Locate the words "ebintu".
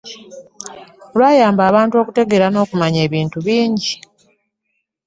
3.07-3.37